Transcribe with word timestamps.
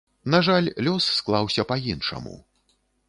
На 0.33 0.37
жаль, 0.47 0.69
лёс 0.87 1.09
склаўся 1.19 1.67
па-іншаму. 1.73 2.33